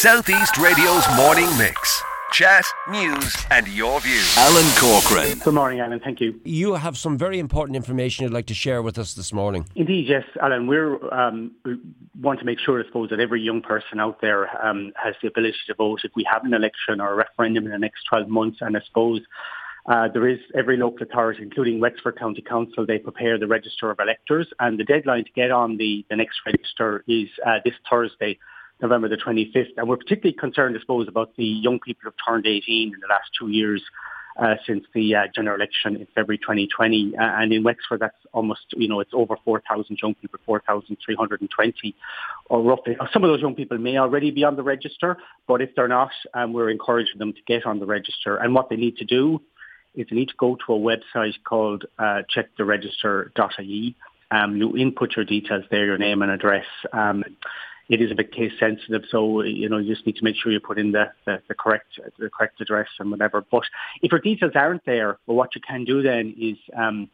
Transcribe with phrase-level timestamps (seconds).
[0.00, 2.02] Southeast Radio's morning mix.
[2.32, 4.34] Chat, news, and your views.
[4.38, 5.38] Alan Corcoran.
[5.40, 6.00] Good morning, Alan.
[6.00, 6.40] Thank you.
[6.42, 9.66] You have some very important information you'd like to share with us this morning.
[9.74, 10.66] Indeed, yes, Alan.
[10.66, 11.76] We're um, we
[12.18, 15.28] want to make sure, I suppose, that every young person out there um, has the
[15.28, 18.26] ability to vote if we have an election or a referendum in the next 12
[18.26, 18.56] months.
[18.62, 19.20] And I suppose
[19.84, 24.00] uh, there is every local authority, including Wexford County Council, they prepare the register of
[24.00, 28.38] electors, and the deadline to get on the, the next register is uh, this Thursday.
[28.82, 29.76] November the 25th.
[29.76, 33.06] And we're particularly concerned, I suppose, about the young people who've turned 18 in the
[33.08, 33.82] last two years
[34.38, 37.16] uh, since the uh, general election in February 2020.
[37.16, 41.94] Uh, and in Wexford, that's almost, you know, it's over 4,000 young people, 4,320
[42.46, 42.96] or roughly.
[43.12, 46.12] Some of those young people may already be on the register, but if they're not,
[46.34, 48.36] um, we're encouraging them to get on the register.
[48.36, 49.42] And what they need to do
[49.94, 53.96] is they need to go to a website called uh, checktheregister.ie.
[54.30, 56.66] Um, you input your details there, your name and address.
[56.92, 57.24] Um,
[57.90, 60.52] it is a bit case sensitive, so you know you just need to make sure
[60.52, 63.44] you put in the, the, the correct the correct address and whatever.
[63.50, 63.64] But
[64.00, 67.10] if your details aren't there, well, what you can do then is um,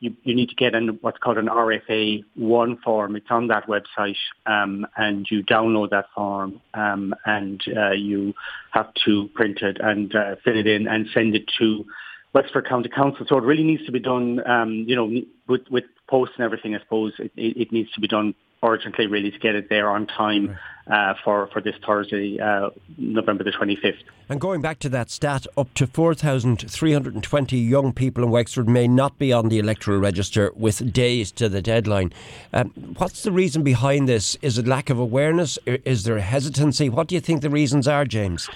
[0.00, 3.16] you, you need to get in what's called an RFA one form.
[3.16, 8.34] It's on that website, um, and you download that form, um, and uh, you
[8.72, 11.86] have to print it and uh, fill it in and send it to
[12.32, 13.26] Wexford County Council.
[13.28, 16.74] So it really needs to be done, um, you know, with with posts and everything.
[16.74, 19.90] I suppose it, it, it needs to be done urgently really to get it there
[19.90, 20.58] on time
[20.90, 24.02] uh, for, for this Thursday, uh, November the 25th.
[24.28, 29.18] And going back to that stat, up to 4,320 young people in Wexford may not
[29.18, 32.12] be on the electoral register with days to the deadline.
[32.52, 34.36] Um, what's the reason behind this?
[34.42, 35.58] Is it lack of awareness?
[35.66, 36.88] Is there hesitancy?
[36.88, 38.48] What do you think the reasons are, James?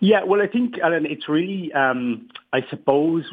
[0.00, 3.24] Yeah, well, I think, Alan, it's really, um, I suppose,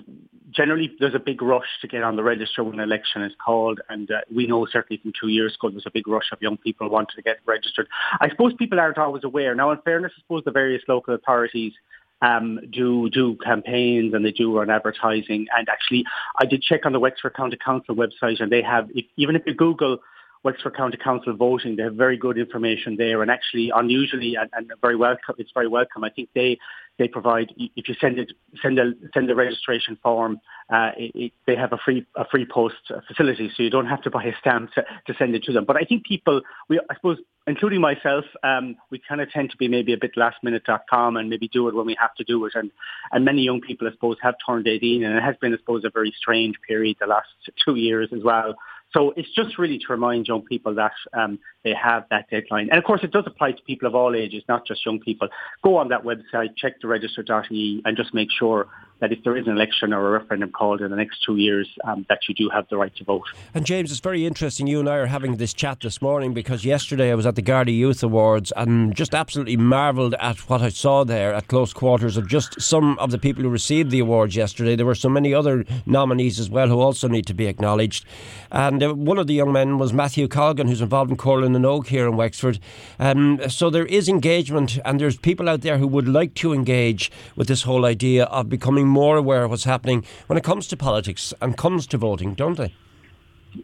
[0.51, 3.79] generally there's a big rush to get on the register when an election is called,
[3.89, 6.57] and uh, we know certainly from two years ago there's a big rush of young
[6.57, 7.87] people wanting to get registered.
[8.19, 9.53] I suppose people aren't always aware.
[9.53, 11.73] Now, in fairness, I suppose the various local authorities
[12.21, 15.47] um, do do campaigns and they do run advertising.
[15.55, 16.05] And actually,
[16.39, 19.43] I did check on the Wexford County Council website, and they have, if, even if
[19.45, 19.99] you Google
[20.45, 21.75] Wexford County Council voting.
[21.75, 25.33] They have very good information there, and actually, unusually and, and very welcome.
[25.39, 26.03] It's very welcome.
[26.03, 26.59] I think they
[26.99, 30.39] they provide if you send it send a send a registration form.
[30.69, 32.75] Uh, it, it, they have a free a free post
[33.07, 35.65] facility, so you don't have to buy a stamp to, to send it to them.
[35.65, 37.17] But I think people, we I suppose,
[37.47, 41.47] including myself, um, we kind of tend to be maybe a bit lastminute.com and maybe
[41.47, 42.53] do it when we have to do it.
[42.53, 42.69] And
[43.11, 45.85] and many young people, I suppose, have turned 18, and it has been, I suppose,
[45.85, 47.29] a very strange period the last
[47.65, 48.53] two years as well.
[48.95, 52.69] So it's just really to remind young people that um, they have that deadline.
[52.69, 55.27] And of course, it does apply to people of all ages, not just young people.
[55.63, 58.67] Go on that website, check the register.ie and just make sure
[58.99, 61.67] that if there is an election or a referendum called in the next two years,
[61.83, 63.23] um, that you do have the right to vote.
[63.53, 64.67] And James, it's very interesting.
[64.67, 67.41] You and I are having this chat this morning because yesterday I was at the
[67.41, 72.17] Garda Youth Awards and just absolutely marvelled at what I saw there at close quarters
[72.17, 74.75] of just some of the people who received the awards yesterday.
[74.75, 78.05] There were so many other nominees as well who also need to be acknowledged.
[78.51, 81.59] And uh, one of the young men was Matthew Colgan, who's involved in Comhairle na
[81.59, 82.59] nÓg here in Wexford.
[82.99, 87.11] Um, so there is engagement, and there's people out there who would like to engage
[87.35, 90.67] with this whole idea of becoming becoming more aware of what's happening when it comes
[90.67, 92.73] to politics and comes to voting, don't they?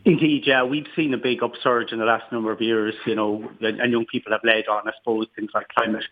[0.06, 0.64] Indeed, yeah.
[0.64, 4.06] We've seen a big upsurge in the last number of years, you know, and young
[4.06, 6.06] people have led on, I suppose, things like climate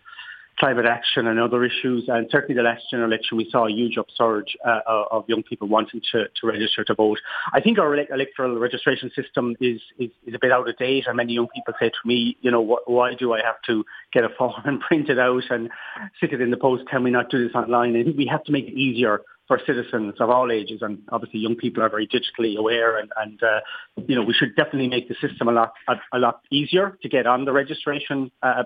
[0.60, 2.04] climate action and other issues.
[2.06, 5.66] And certainly the last general election, we saw a huge upsurge uh, of young people
[5.66, 7.18] wanting to, to register to vote.
[7.54, 11.06] I think our electoral registration system is, is, is a bit out of date.
[11.06, 13.84] And many young people say to me, you know, wh- why do I have to
[14.12, 15.70] get a form and print it out and
[16.18, 16.86] stick it in the post?
[16.90, 17.96] Can we not do this online?
[17.96, 21.40] I think we have to make it easier for citizens of all ages, and obviously
[21.40, 23.58] young people are very digitally aware, and, and uh,
[24.06, 27.08] you know we should definitely make the system a lot a, a lot easier to
[27.08, 28.62] get on the registration uh,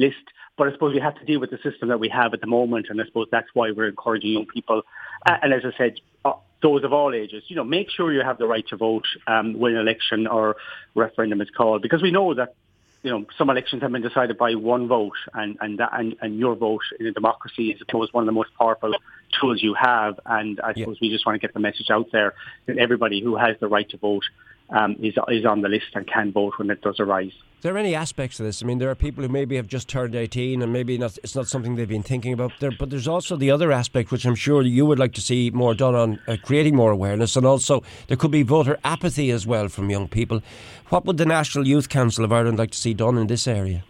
[0.00, 0.16] list.
[0.56, 2.46] But I suppose we have to deal with the system that we have at the
[2.46, 4.82] moment, and I suppose that's why we're encouraging young people.
[5.24, 8.22] Uh, and as I said, uh, those of all ages, you know, make sure you
[8.22, 10.56] have the right to vote um, when an election or
[10.94, 12.54] referendum is called, because we know that
[13.02, 16.38] you know, some elections have been decided by one vote, and and that, and, and
[16.38, 18.92] your vote in a democracy is, I suppose, one of the most powerful
[19.40, 20.20] tools you have.
[20.26, 21.08] And I suppose yeah.
[21.08, 22.34] we just want to get the message out there
[22.66, 24.24] that everybody who has the right to vote
[24.70, 27.32] um, is is on the list and can vote when it does arise.
[27.60, 28.62] Are there any aspects of this?
[28.62, 31.34] I mean, there are people who maybe have just turned 18 and maybe not, it's
[31.34, 32.52] not something they've been thinking about.
[32.58, 35.50] There, but there's also the other aspect, which I'm sure you would like to see
[35.50, 37.36] more done on uh, creating more awareness.
[37.36, 40.40] And also, there could be voter apathy as well from young people.
[40.88, 43.84] What would the National Youth Council of Ireland like to see done in this area?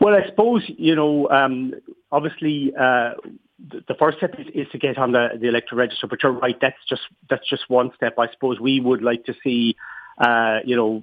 [0.00, 1.74] Well, I suppose, you know, um,
[2.12, 3.14] obviously, uh,
[3.68, 6.06] the first step is, is, to get on the, the electoral register.
[6.06, 8.18] But you're right, that's just that's just one step.
[8.18, 9.76] I suppose we would like to see,
[10.18, 11.02] uh, you know,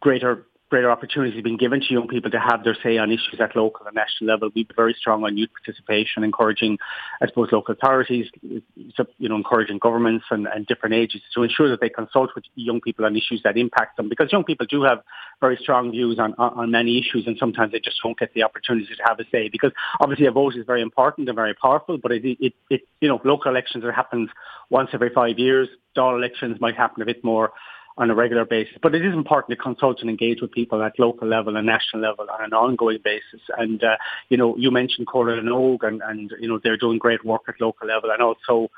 [0.00, 3.54] greater greater opportunities being given to young people to have their say on issues at
[3.54, 4.50] local and national level.
[4.54, 6.78] We've be very strong on youth participation, encouraging,
[7.20, 11.80] I suppose, local authorities, you know, encouraging governments and, and different agencies to ensure that
[11.80, 14.08] they consult with young people on issues that impact them.
[14.08, 15.02] Because young people do have
[15.40, 18.86] very strong views on, on many issues, and sometimes they just won't get the opportunity
[18.86, 19.48] to have a say.
[19.48, 23.08] Because obviously, a vote is very important and very powerful, but it, it, it you
[23.08, 24.30] know, local elections are happens
[24.70, 25.68] once every five years.
[25.96, 27.52] Dáil elections might happen a bit more
[27.98, 28.76] on a regular basis.
[28.82, 32.02] But it is important to consult and engage with people at local level and national
[32.02, 33.40] level on an ongoing basis.
[33.56, 33.96] And, uh,
[34.28, 37.42] you know, you mentioned Comhairle na nÓg and, and, you know, they're doing great work
[37.48, 38.70] at local level and also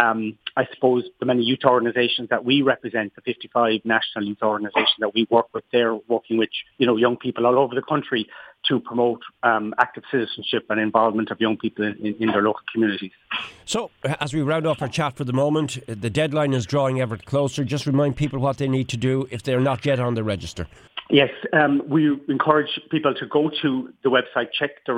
[0.00, 4.96] um, I suppose the many youth organisations that we represent, the 55 national youth organisations
[5.00, 6.48] that we work with, they're working with
[6.78, 8.28] you know young people all over the country
[8.68, 13.10] to promote um, active citizenship and involvement of young people in, in, their local communities.
[13.64, 13.90] So,
[14.20, 17.64] as we round off our chat for the moment, the deadline is drawing ever closer.
[17.64, 20.68] Just remind people what they need to do if they're not yet on the register.
[21.10, 24.94] Yes, um, we encourage people to go to the website, check the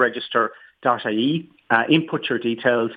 [1.71, 2.91] uh, input your details.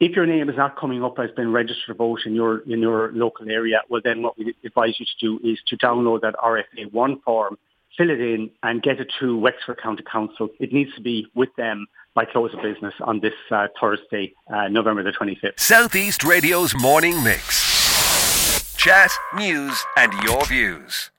[0.00, 2.80] If your name is not coming up as being registered to vote in your in
[2.80, 6.34] your local area, well then what we advise you to do is to download that
[6.42, 7.56] RFA one form,
[7.96, 10.48] fill it in, and get it to Wexford County Council.
[10.58, 14.68] It needs to be with them by close of business on this uh, Thursday, uh,
[14.68, 15.58] November the 25th.
[15.58, 18.74] Southeast Radio's morning mix.
[18.76, 21.10] Chat, news, and your views.